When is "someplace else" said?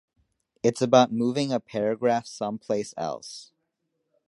2.25-3.51